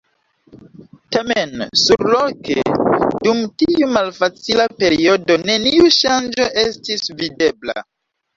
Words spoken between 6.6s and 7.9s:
estis videbla.